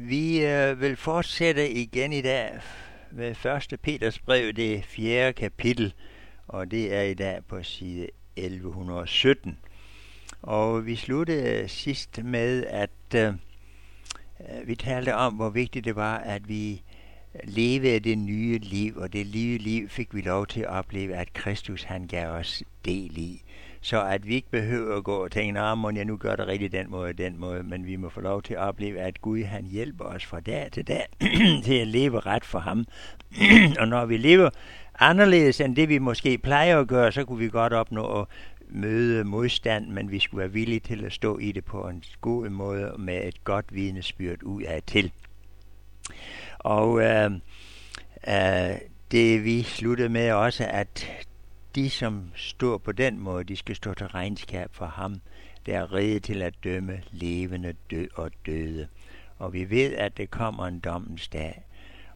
[0.00, 2.60] Vi øh, vil fortsætte igen i dag
[3.10, 3.30] med
[3.72, 3.80] 1.
[3.82, 5.94] Peters brev, det fjerde kapitel,
[6.48, 9.58] og det er i dag på side 1117.
[10.42, 13.34] Og vi sluttede sidst med, at øh,
[14.64, 16.82] vi talte om, hvor vigtigt det var, at vi
[17.44, 21.32] levede det nye liv, og det nye liv fik vi lov til at opleve, at
[21.32, 23.42] Kristus han gav os del i.
[23.80, 26.46] Så at vi ikke behøver at gå og tænke, nej, må jeg nu gør det
[26.46, 29.44] rigtigt den måde den måde, men vi må få lov til at opleve, at Gud
[29.44, 31.06] han hjælper os fra dag til dag
[31.64, 32.84] til at leve ret for ham.
[33.80, 34.50] og når vi lever
[34.98, 38.26] anderledes end det, vi måske plejer at gøre, så kunne vi godt opnå at
[38.68, 42.48] møde modstand, men vi skulle være villige til at stå i det på en god
[42.48, 45.12] måde med et godt vidnesbyrd ud af til.
[46.58, 47.30] Og øh,
[48.28, 48.76] øh,
[49.10, 51.27] det vi sluttede med også, at
[51.74, 55.20] de, som står på den måde, de skal stå til regnskab for ham,
[55.66, 58.88] der er reddet til at dømme levende død og døde.
[59.38, 61.62] Og vi ved, at det kommer en dommens dag.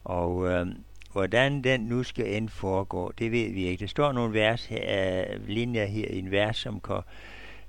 [0.03, 0.67] Og øh,
[1.11, 3.81] hvordan den nu skal end foregå, det ved vi ikke.
[3.81, 7.01] Der står nogle vers her, øh, linjer her i en vers, som kan,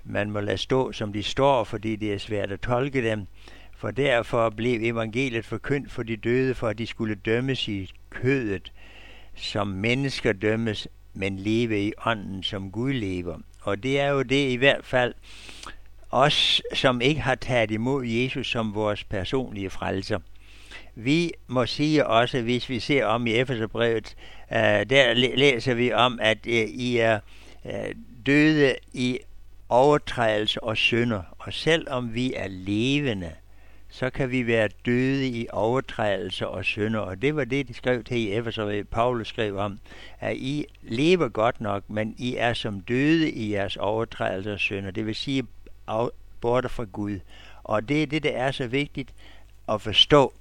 [0.04, 3.26] man må lade stå, som de står, fordi det er svært at tolke dem.
[3.76, 8.72] For derfor blev evangeliet forkyndt for de døde, for at de skulle dømmes i kødet,
[9.34, 13.38] som mennesker dømmes, men leve i ånden, som Gud lever.
[13.62, 15.14] Og det er jo det i hvert fald
[16.10, 20.18] os, som ikke har taget imod Jesus som vores personlige frelser.
[20.94, 24.16] Vi må sige også, hvis vi ser om i Efeserbrevet,
[24.52, 27.20] øh, der læser vi om, at øh, I er
[27.66, 27.94] øh,
[28.26, 29.18] døde i
[29.68, 31.22] overtrædelse og synder.
[31.38, 33.30] Og selvom vi er levende,
[33.94, 37.00] så kan vi være døde i overtrædelser og synder.
[37.00, 39.78] Og det var det, de skrev til i Efeser, Paulus skrev om,
[40.20, 44.90] at I lever godt nok, men I er som døde i jeres overtrædelser og synder.
[44.90, 45.46] Det vil sige
[46.40, 47.18] borte fra Gud.
[47.64, 49.14] Og det er det, der er så vigtigt
[49.68, 50.32] at forstå.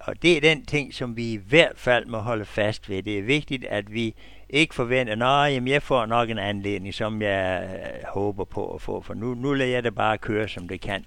[0.00, 3.02] Og det er den ting, som vi i hvert fald må holde fast ved.
[3.02, 4.14] Det er vigtigt, at vi
[4.50, 9.00] ikke forventer, at jeg får nok en anledning, som jeg øh, håber på at få,
[9.00, 11.04] for nu, nu lader jeg det bare køre, som det kan.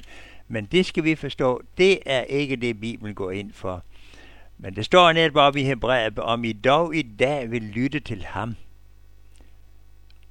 [0.48, 3.84] Men det skal vi forstå, det er ikke det, Bibelen går ind for.
[4.58, 8.26] Men det står netop op i Hebræet, om I dog i dag vil lytte til
[8.26, 8.56] ham,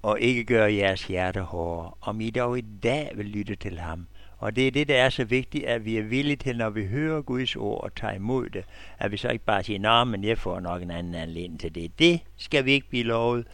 [0.02, 1.92] og ikke gøre jeres hjerte hårdere.
[2.00, 4.06] Om I dog i dag vil lytte til ham.
[4.38, 6.86] Og det er det, der er så vigtigt, at vi er villige til, når vi
[6.86, 8.64] hører Guds ord og tager imod det,
[8.98, 11.74] at vi så ikke bare siger, nej, men jeg får nok en anden anledning til
[11.74, 11.98] det.
[11.98, 13.46] Det skal vi ikke blive lovet.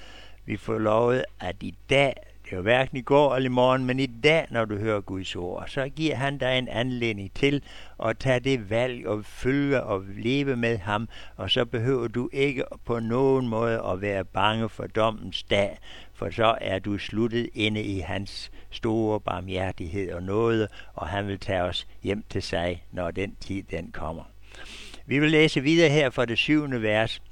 [0.45, 2.15] Vi får lovet, at i dag
[2.49, 5.01] det er jo hverken i går eller i morgen, men i dag, når du hører
[5.01, 7.63] Guds ord, så giver han dig en anledning til
[8.05, 12.65] at tage det valg og følge og leve med ham, og så behøver du ikke
[12.85, 15.79] på nogen måde at være bange for dommens dag,
[16.15, 21.39] for så er du sluttet inde i hans store barmhjertighed og nåde, og han vil
[21.39, 24.23] tage os hjem til sig, når den tid den kommer.
[25.07, 27.23] Vi vil læse videre her fra det syvende vers.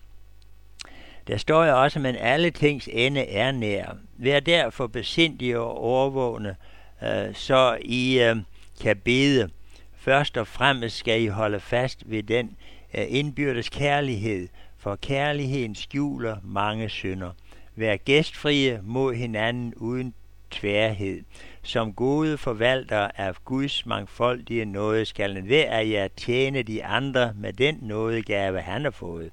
[1.28, 3.97] Der står jo også, men alle tings ende er nær.
[4.19, 6.56] Vær derfor besindige og overvågne,
[7.03, 8.37] øh, så I øh,
[8.82, 9.48] kan bede.
[9.97, 12.56] Først og fremmest skal I holde fast ved den
[12.94, 14.48] øh, indbyrdes kærlighed,
[14.78, 17.31] for kærligheden skjuler mange synder.
[17.76, 20.15] Vær gæstfrie mod hinanden uden
[20.50, 21.22] tværhed.
[21.62, 27.53] Som gode forvalter af Guds mangfoldige nåde skal hver af jer tjene de andre med
[27.53, 29.31] den nådegave, han har fået.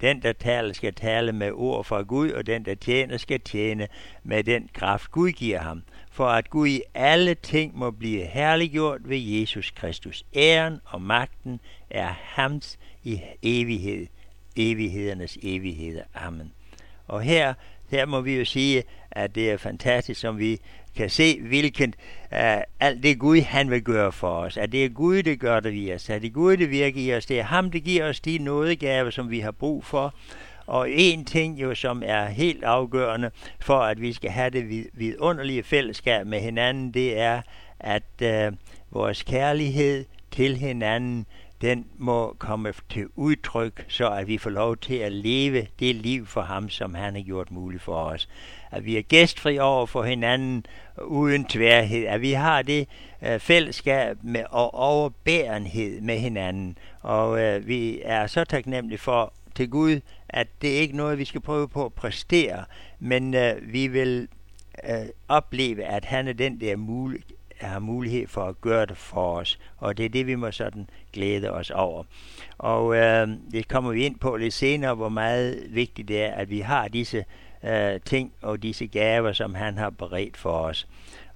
[0.00, 3.88] Den, der taler, skal tale med ord fra Gud, og den, der tjener, skal tjene
[4.22, 5.82] med den kraft, Gud giver ham.
[6.10, 10.24] For at Gud i alle ting må blive herliggjort ved Jesus Kristus.
[10.36, 11.60] Æren og magten
[11.90, 14.06] er hans i evighed,
[14.56, 16.02] evighedernes evigheder.
[16.14, 16.52] Amen.
[17.06, 17.54] Og her,
[17.90, 20.60] her må vi jo sige, at det er fantastisk, som vi
[20.98, 21.94] kan se, hvilken
[22.32, 22.38] uh,
[22.80, 24.56] alt det Gud, han vil gøre for os.
[24.56, 26.10] At det er Gud, det gør det i os.
[26.10, 27.26] At det er Gud, det virker i os.
[27.26, 30.14] Det er ham, det giver os de nådegaver, som vi har brug for.
[30.66, 35.62] Og en ting jo, som er helt afgørende for, at vi skal have det vidunderlige
[35.62, 37.42] fællesskab med hinanden, det er,
[37.80, 38.56] at uh,
[38.90, 41.26] vores kærlighed til hinanden,
[41.60, 46.26] den må komme til udtryk, så at vi får lov til at leve det liv
[46.26, 48.28] for ham, som han har gjort muligt for os.
[48.70, 50.66] At vi er gæstfri over for hinanden
[51.06, 52.88] uden tværhed, at vi har det
[53.22, 56.78] øh, fællesskab med, og overbærenhed med hinanden.
[57.00, 61.24] Og øh, vi er så taknemmelige for til Gud, at det ikke er noget, vi
[61.24, 62.64] skal prøve på at præstere,
[62.98, 64.28] men øh, vi vil
[64.84, 67.22] øh, opleve, at han er den, der mulig,
[67.60, 69.58] har mulighed for at gøre det for os.
[69.76, 72.04] Og det er det, vi må sådan glæde os over.
[72.58, 76.50] Og øh, det kommer vi ind på lidt senere, hvor meget vigtigt det er, at
[76.50, 77.24] vi har disse
[77.64, 80.86] øh, ting og disse gaver, som han har beredt for os.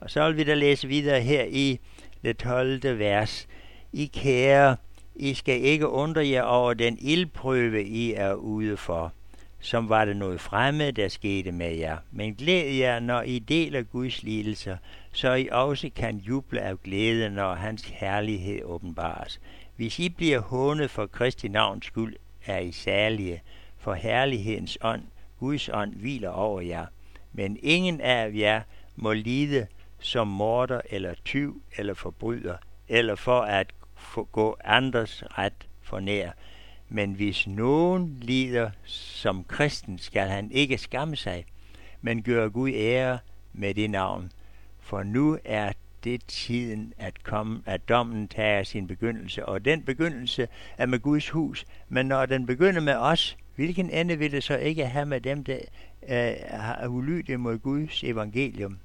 [0.00, 1.80] Og så vil vi da læse videre her i
[2.24, 2.98] det 12.
[2.98, 3.48] vers.
[3.92, 4.76] I kære,
[5.16, 9.12] I skal ikke undre jer over den ildprøve, I er ude for,
[9.60, 11.96] som var det noget fremmed, der skete med jer.
[12.10, 14.76] Men glæd jer, når I deler Guds lidelser,
[15.12, 19.40] så I også kan juble af glæde, når hans herlighed åbenbares.
[19.76, 22.16] Hvis I bliver hånet for Kristi navns skyld,
[22.46, 23.42] er I særlige,
[23.78, 25.02] for herlighedens ånd,
[25.38, 26.86] Guds ånd, hviler over jer.
[27.32, 28.62] Men ingen af jer
[28.96, 29.66] må lide
[29.98, 32.56] som morder eller tyv eller forbryder,
[32.88, 33.74] eller for at
[34.32, 36.30] gå andres ret for nær.
[36.88, 41.44] Men hvis nogen lider som kristen, skal han ikke skamme sig,
[42.00, 43.18] men gøre Gud ære
[43.52, 44.32] med det navn.
[44.82, 45.72] For nu er
[46.04, 50.48] det tiden at komme, at dommen tager sin begyndelse, og den begyndelse
[50.78, 51.64] er med Guds hus.
[51.88, 55.44] Men når den begynder med os, hvilken ende vil det så ikke have med dem,
[55.44, 55.58] der
[56.08, 58.78] øh, har ulydigt mod Guds evangelium?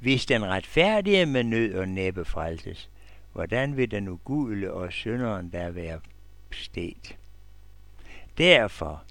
[0.00, 2.90] Hvis den retfærdige med nød og næppe frelses,
[3.32, 6.00] hvordan vil den ugudle og synderen der være
[6.50, 7.16] stedt?
[8.38, 9.04] Derfor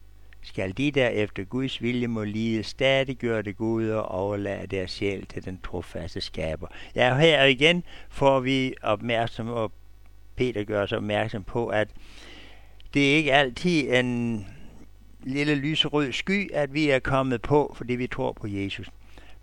[0.43, 4.91] skal de der efter Guds vilje må lide stadig gøre det gode og overlade deres
[4.91, 6.67] sjæl til den trofaste skaber.
[6.95, 9.71] Ja, her igen får vi opmærksom, og
[10.35, 11.87] Peter gør os opmærksom på, at
[12.93, 14.45] det er ikke altid en
[15.23, 18.89] lille lyserød sky, at vi er kommet på, fordi vi tror på Jesus.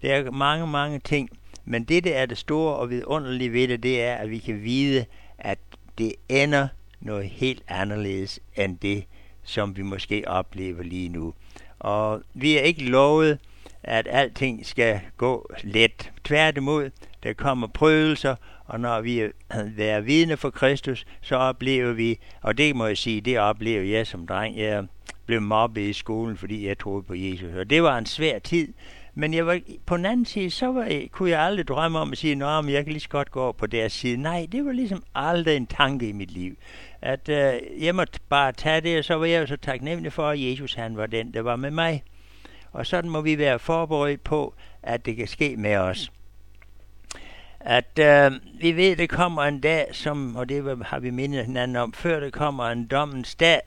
[0.02, 1.28] Der er mange, mange ting,
[1.64, 4.62] men det, der er det store og vidunderlige ved det, det er, at vi kan
[4.62, 5.04] vide,
[5.38, 5.58] at
[5.98, 6.68] det ender
[7.00, 9.04] noget helt anderledes end det,
[9.50, 11.34] som vi måske oplever lige nu.
[11.78, 13.38] Og vi er ikke lovet,
[13.82, 16.10] at alting skal gå let.
[16.24, 16.90] Tværtimod,
[17.22, 18.34] der kommer prøvelser,
[18.66, 19.20] og når vi
[19.78, 24.06] er vidne for Kristus, så oplever vi, og det må jeg sige, det oplever jeg
[24.06, 24.58] som dreng.
[24.58, 24.86] Jeg
[25.26, 27.54] blev mobbet i skolen, fordi jeg troede på Jesus.
[27.54, 28.72] Og det var en svær tid,
[29.14, 32.18] men jeg var, på den anden side, så var kunne jeg aldrig drømme om at
[32.18, 34.16] sige, at jeg kan lige så godt gå over på deres side.
[34.16, 36.56] Nej, det var ligesom aldrig en tanke i mit liv.
[37.02, 40.28] At øh, jeg måtte bare tage det, og så var jeg jo så taknemmelig for,
[40.28, 42.02] at Jesus han var den, der var med mig.
[42.72, 46.12] Og sådan må vi være forberedt på, at det kan ske med os.
[47.60, 51.46] At øh, vi ved, at det kommer en dag, som, og det har vi mindet
[51.46, 53.60] hinanden om, før det kommer en dommens dag,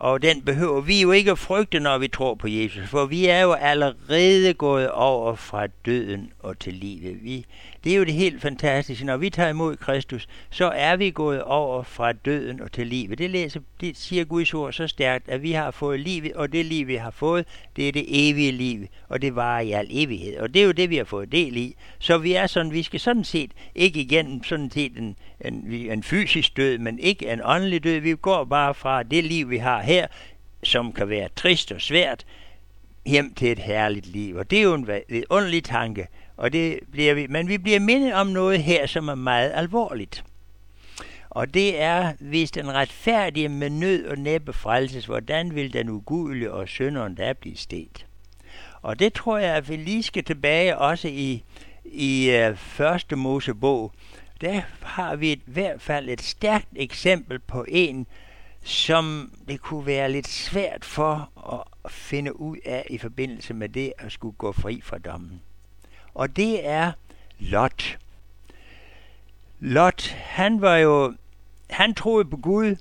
[0.00, 3.26] og den behøver vi jo ikke at frygte, når vi tror på Jesus, for vi
[3.26, 7.24] er jo allerede gået over fra døden og til livet.
[7.24, 7.46] Vi,
[7.84, 9.04] det er jo det helt fantastiske.
[9.04, 13.18] Når vi tager imod Kristus, så er vi gået over fra døden og til livet.
[13.18, 16.66] Det, læser, det siger Guds ord så stærkt, at vi har fået livet, og det
[16.66, 17.46] liv, vi har fået,
[17.76, 20.38] det er det evige liv, og det varer i al evighed.
[20.38, 21.74] Og det er jo det, vi har fået del i.
[21.98, 26.02] Så vi er sådan, vi skal sådan set ikke igennem sådan set en, en, en
[26.02, 28.00] fysisk død, men ikke en åndelig død.
[28.00, 30.06] Vi går bare fra det liv, vi har her,
[30.62, 32.26] som kan være trist og svært,
[33.06, 34.36] hjem til et herligt liv.
[34.36, 36.06] Og det er jo en vidunderlig tanke,
[36.36, 40.24] og det bliver vi, men vi bliver mindet om noget her, som er meget alvorligt.
[41.30, 46.52] Og det er, hvis den retfærdige med nød og næppe frelses, hvordan vil den ugudelige
[46.52, 48.06] og synderen da blive stedt?
[48.82, 51.44] Og det tror jeg, at vi lige skal tilbage også i,
[51.84, 53.92] i uh, første Mosebog.
[54.40, 58.06] Der har vi i hvert fald et stærkt eksempel på en,
[58.68, 61.30] som det kunne være lidt svært for
[61.84, 65.40] at finde ud af i forbindelse med det at skulle gå fri fra dommen
[66.18, 66.92] og det er
[67.38, 67.98] Lot.
[69.60, 71.14] Lot, han var jo,
[71.70, 72.76] han troede på Gud,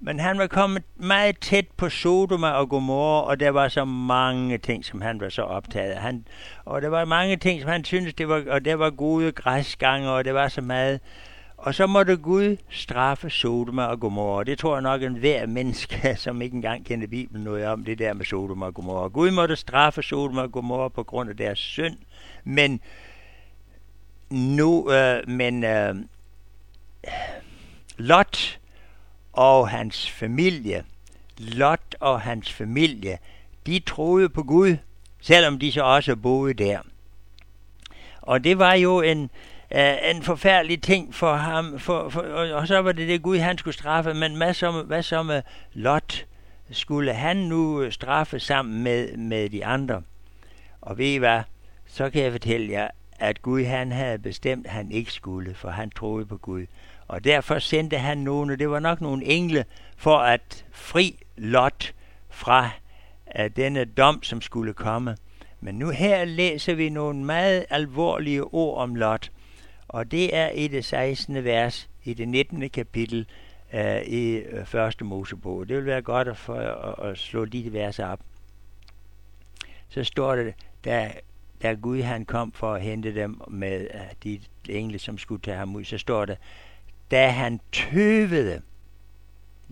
[0.00, 4.58] men han var kommet meget tæt på Sodoma og Gomorra, og der var så mange
[4.58, 6.00] ting, som han var så optaget af.
[6.00, 6.26] Han,
[6.64, 10.10] og der var mange ting, som han syntes, det var, og der var gode græsgange,
[10.10, 11.00] og det var så meget.
[11.56, 14.44] Og så måtte Gud straffe Sodoma og Gomorra.
[14.44, 17.98] Det tror jeg nok at hver menneske, som ikke engang kender Bibelen noget om, det
[17.98, 19.08] der med Sodoma og Gomorra.
[19.08, 21.96] Gud måtte straffe Sodoma og Gomorra på grund af deres synd.
[22.44, 22.80] Men
[24.30, 25.94] nu, øh, men øh,
[27.96, 28.58] Lot
[29.32, 30.84] og hans familie,
[31.38, 33.18] Lot og hans familie,
[33.66, 34.76] de troede på Gud,
[35.20, 36.80] selvom de så også boede der.
[38.20, 39.30] Og det var jo en,
[39.74, 42.20] øh, en forfærdelig ting for ham, for, for,
[42.54, 45.42] og så var det det Gud, han skulle straffe, men hvad så, hvad så med
[45.72, 46.26] Lot?
[46.70, 50.02] Skulle han nu øh, straffe sammen med, med de andre?
[50.80, 51.42] Og ved I hvad?
[51.86, 55.70] så kan jeg fortælle jer, at Gud han havde bestemt, at han ikke skulle, for
[55.70, 56.66] han troede på Gud.
[57.08, 59.64] Og derfor sendte han nogen, og det var nok nogle engle,
[59.96, 61.92] for at fri Lot
[62.30, 62.70] fra
[63.38, 65.16] uh, denne dom, som skulle komme.
[65.60, 69.30] Men nu her læser vi nogle meget alvorlige ord om Lot,
[69.96, 71.44] og det er i det 16.
[71.44, 72.70] vers i det 19.
[72.70, 73.26] kapitel
[73.74, 75.68] uh, i øh, første Mosebog.
[75.68, 78.20] Det vil være godt at, for, at, at slå de vers op.
[79.88, 81.12] Så står det, da
[81.62, 85.56] da Gud han kom for at hente dem med uh, de engle, som skulle tage
[85.56, 86.38] ham ud, så står det,
[87.10, 88.62] da han tøvede,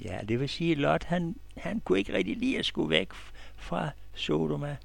[0.04, 3.08] Ja, det vil sige, at Lot, han, han kunne ikke rigtig lide at skulle væk
[3.56, 4.76] fra Sodoma.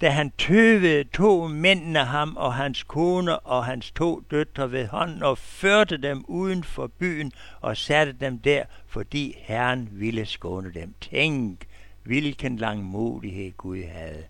[0.00, 5.22] Da han tøvede, tog mændene ham og hans kone og hans to døtre ved hånden
[5.22, 10.94] og førte dem uden for byen og satte dem der, fordi Herren ville skåne dem.
[11.00, 11.66] Tænk,
[12.02, 14.24] hvilken langmodighed Gud havde.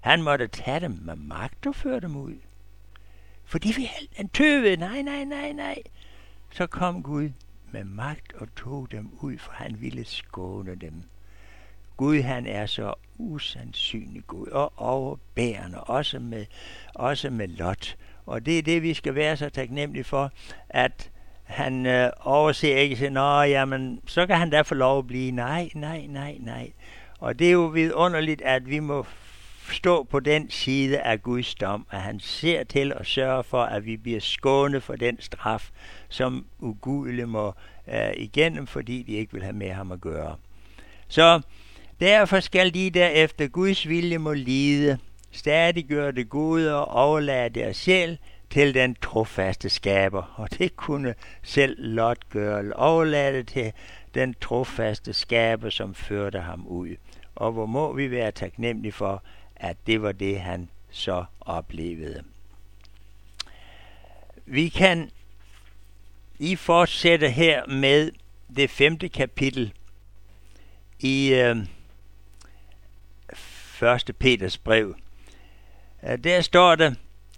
[0.00, 2.34] Han måtte tage dem med magt og føre dem ud.
[3.44, 5.82] Fordi vi han tøvede, nej, nej, nej, nej.
[6.52, 7.30] Så kom Gud
[7.72, 11.02] med magt og tog dem ud, for han ville skåne dem.
[12.00, 16.46] Gud han er så usandsynlig god og overbærende, også med,
[16.94, 17.96] også med Lot.
[18.26, 20.32] Og det er det, vi skal være så taknemmelige for,
[20.68, 21.10] at
[21.44, 25.32] han øh, overser ikke sig, nå, jamen, så kan han da få lov at blive.
[25.32, 26.72] Nej, nej, nej, nej.
[27.18, 29.06] Og det er jo vidunderligt, at vi må
[29.72, 33.86] stå på den side af Guds dom, at han ser til og sørger for, at
[33.86, 35.70] vi bliver skånet for den straf,
[36.08, 37.54] som ugudelig må
[37.88, 40.36] øh, igennem, fordi de ikke vil have med ham at gøre.
[41.08, 41.40] Så
[42.00, 44.98] derfor skal de der efter Guds vilje må lide,
[45.30, 48.18] stadig gøre det gode og overlade deres sjæl
[48.50, 50.34] til den trofaste skaber.
[50.36, 53.72] Og det kunne selv Lot gøre, overlade til
[54.14, 56.96] den trofaste skaber, som førte ham ud.
[57.34, 59.22] Og hvor må vi være taknemmelige for,
[59.56, 62.22] at det var det, han så oplevede.
[64.46, 65.10] Vi kan
[66.38, 68.12] i fortsætte her med
[68.56, 69.72] det femte kapitel
[71.00, 71.56] i øh,
[73.80, 74.94] første Peters brev.
[76.08, 76.94] Øh, der står der,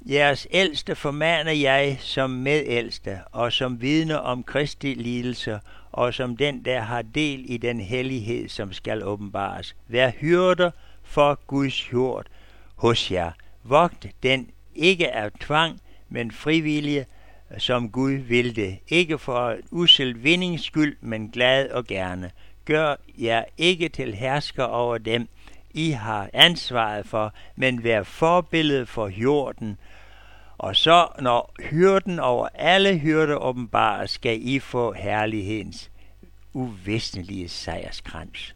[0.06, 5.58] Jeres ældste formaner jeg som medældste, og som vidne om Kristi lidelser,
[5.92, 9.76] og som den, der har del i den hellighed, som skal åbenbares.
[9.88, 10.70] Vær hyrder
[11.02, 12.26] for Guds jord
[12.76, 13.30] hos jer.
[13.62, 17.06] Vogt den ikke af tvang, men frivillige,
[17.58, 18.78] som Gud vil det.
[18.88, 22.30] Ikke for usel vindings skyld, men glad og gerne.
[22.64, 25.28] Gør jer ikke til hersker over dem,
[25.74, 29.78] i har ansvaret for, men vær forbillede for hjorten.
[30.58, 35.90] Og så, når hyrden over alle hyrder åbenbarer, skal I få herlighedens
[36.52, 38.54] uvæsentlige sejrskrans.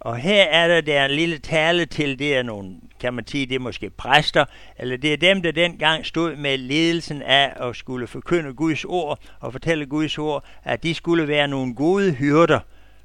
[0.00, 3.46] Og her er der, der en lille tale til, det er nogle, kan man sige,
[3.46, 4.44] det er måske præster,
[4.78, 9.18] eller det er dem, der dengang stod med ledelsen af at skulle forkynde Guds ord
[9.40, 12.60] og fortælle Guds ord, at de skulle være nogle gode hyrder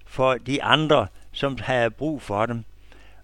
[0.05, 2.63] for de andre, som havde brug for dem.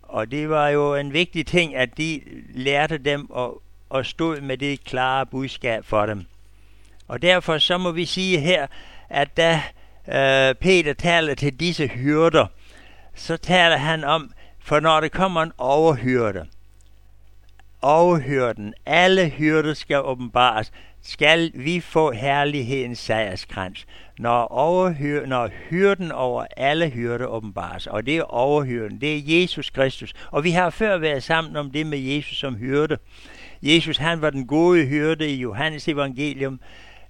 [0.08, 2.22] Og det var jo en vigtig ting, at de
[2.54, 6.26] lærte dem og, og stod med det klare budskab for dem.
[7.08, 8.68] Og derfor så må vi sige her,
[9.10, 9.62] at da
[10.08, 12.48] øh, Peter taler til disse hyrder,
[13.16, 16.46] så taler han om, for når det kommer en overhyrde,
[17.82, 20.72] overhyrden, alle hyrder skal åbenbares,
[21.02, 23.86] skal vi få herlighedens sejrskrans,
[24.20, 27.88] når, overhyr, når hyrden over alle hyrder åbenbares.
[27.88, 30.14] Og det er overhyrden, det er Jesus Kristus.
[30.32, 32.98] Og vi har før været sammen om det med Jesus som hyrde.
[33.62, 36.60] Jesus, han var den gode hyrde i Johannes evangelium.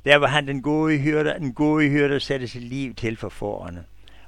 [0.06, 3.84] Der var han den gode hyrde, den gode hyrde sætter sit liv til for forerne.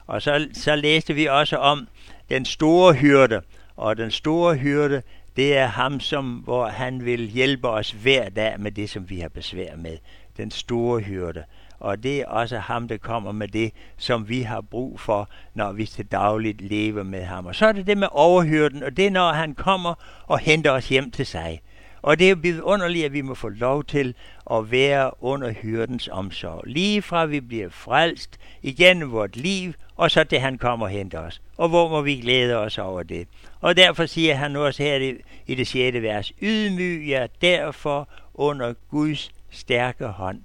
[0.08, 1.88] Og så, så læste vi også om
[2.30, 3.42] den store hyrde,
[3.78, 5.02] og den store hyrde,
[5.36, 9.20] det er ham, som, hvor han vil hjælpe os hver dag med det, som vi
[9.20, 9.98] har besvær med.
[10.38, 11.44] Den store hyrde.
[11.80, 15.72] Og det er også ham, der kommer med det, som vi har brug for, når
[15.72, 17.46] vi til dagligt lever med ham.
[17.46, 19.94] Og så er det det med overhyrden, og det er, når han kommer
[20.28, 21.62] og henter os hjem til sig.
[22.02, 24.16] Og det er jo underligt, at vi må få lov til
[24.52, 26.64] at være under hyrdens omsorg.
[26.68, 31.20] Lige fra vi bliver frelst igennem vort liv, og så det han kommer og henter
[31.20, 31.42] os.
[31.58, 33.28] Og hvor må vi glæde os over det?
[33.62, 35.14] Og derfor siger han også her
[35.48, 36.02] i det 6.
[36.02, 40.42] vers, ydmyg jer derfor under Guds stærke hånd.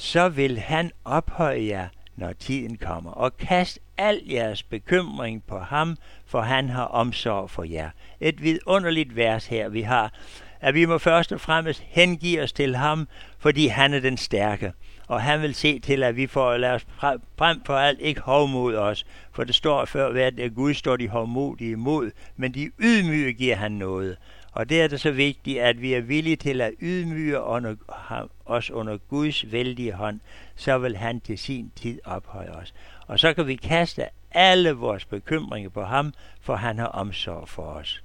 [0.00, 5.96] Så vil han ophøje jer, når tiden kommer, og kast al jeres bekymring på ham,
[6.26, 7.90] for han har omsorg for jer.
[8.20, 10.12] Et vidunderligt vers her, vi har
[10.60, 14.72] at vi må først og fremmest hengive os til ham, fordi han er den stærke.
[15.08, 16.86] Og han vil se til, at vi får, lad os
[17.38, 19.06] frem for alt ikke hovmod os.
[19.32, 23.56] For det står før hvert, at Gud står de hovmodige imod, men de ydmyge giver
[23.56, 24.16] han noget.
[24.52, 27.74] Og det er det så vigtigt, at vi er villige til at ydmyge under,
[28.46, 30.20] os under Guds vældige hånd,
[30.56, 32.74] så vil han til sin tid ophøje os.
[33.06, 37.62] Og så kan vi kaste alle vores bekymringer på ham, for han har omsorg for
[37.62, 38.02] os.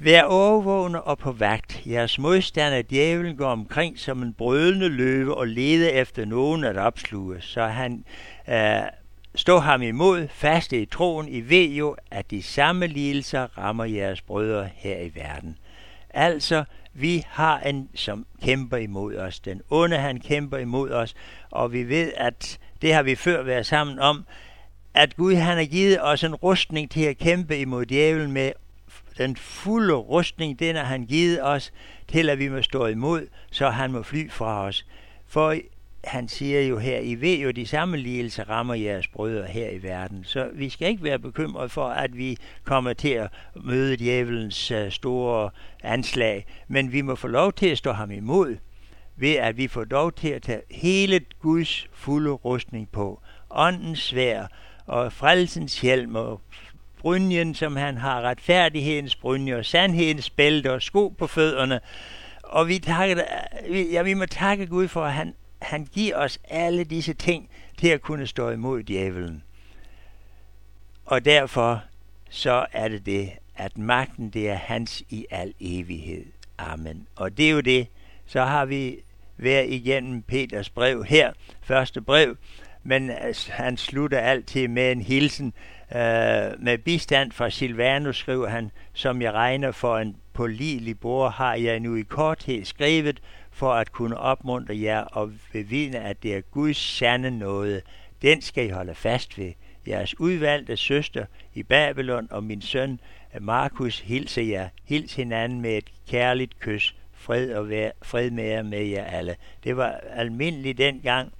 [0.00, 1.82] Vær overvågne og på vagt.
[1.86, 7.40] Jeres modstander, djævlen, går omkring som en brølende løve og leder efter nogen at opsluge,
[7.40, 8.04] så han
[8.48, 8.82] øh,
[9.34, 11.28] Stå ham imod, faste i troen.
[11.28, 15.58] I ved jo, at de samme lidelser rammer jeres brødre her i verden.
[16.10, 19.40] Altså, vi har en, som kæmper imod os.
[19.40, 21.14] Den onde, han kæmper imod os,
[21.50, 24.24] og vi ved, at det har vi før været sammen om,
[24.94, 28.52] at Gud han har givet os en rustning til at kæmpe imod djævlen med.
[29.18, 31.72] Den fulde rustning, den har han givet os
[32.08, 34.86] til, at vi må stå imod, så han må fly fra os.
[35.26, 35.56] For
[36.04, 39.82] han siger jo her, I ved jo, de samme lidelser rammer jeres brødre her i
[39.82, 40.24] verden.
[40.24, 43.30] Så vi skal ikke være bekymrede for, at vi kommer til at
[43.64, 45.50] møde djævelens øh, store
[45.82, 48.56] anslag, men vi må få lov til at stå ham imod,
[49.16, 53.20] ved at vi får lov til at tage hele Guds fulde rustning på.
[53.50, 54.46] Åndens svær
[54.86, 56.40] og frelsens hjelm og
[56.98, 61.80] brynjen, som han har, retfærdighedens brynje og sandhedens bælte og sko på fødderne.
[62.42, 63.22] Og vi, takker,
[63.92, 67.48] ja, vi må takke Gud for, at han han giver os alle disse ting
[67.78, 69.42] til at kunne stå imod djævelen.
[71.06, 71.82] Og derfor
[72.30, 76.24] så er det det, at magten det er hans i al evighed.
[76.58, 77.06] Amen.
[77.16, 77.86] Og det er jo det.
[78.26, 78.98] Så har vi
[79.36, 82.36] været igennem Peters brev her, første brev,
[82.82, 85.52] men øh, han slutter altid med en hilsen.
[85.92, 86.00] Øh,
[86.58, 91.80] med bistand fra Silvanus skriver han, som jeg regner for en pålidelig bror, har jeg
[91.80, 93.20] nu i korthed skrevet,
[93.58, 97.80] for at kunne opmuntre jer og bevidne, at det er Guds sande nåde.
[98.22, 99.52] Den skal I holde fast ved.
[99.88, 101.24] Jeres udvalgte søster
[101.54, 103.00] i Babylon og min søn
[103.40, 104.68] Markus hilser jer.
[104.84, 106.94] Hils hinanden med et kærligt kys.
[107.12, 109.36] Fred, og vær, fred med jer med jer alle.
[109.64, 111.32] Det var almindeligt dengang,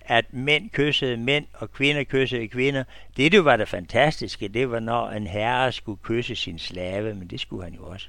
[0.00, 2.84] at mænd kyssede mænd, og kvinder kyssede kvinder.
[3.16, 7.28] Det, det var det fantastiske, det var, når en herre skulle kysse sin slave, men
[7.28, 8.08] det skulle han jo også.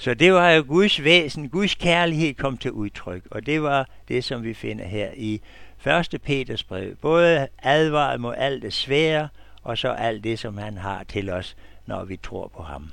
[0.00, 4.24] Så det var jo Guds væsen, Guds kærlighed kom til udtryk, og det var det,
[4.24, 5.40] som vi finder her i
[6.12, 6.20] 1.
[6.22, 6.96] Peters brev.
[6.96, 9.28] Både advaret mod alt det svære,
[9.62, 12.90] og så alt det, som han har til os, når vi tror på ham.